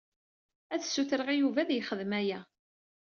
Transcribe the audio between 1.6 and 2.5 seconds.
ad yexdem aya.